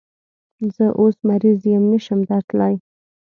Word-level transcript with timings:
زه 0.75 0.85
اوس 0.99 1.15
مریض 1.29 1.59
یم، 1.71 1.83
نشم 1.91 2.19
درتلای 2.29 2.75